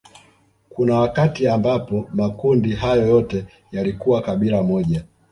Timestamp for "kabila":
4.21-4.63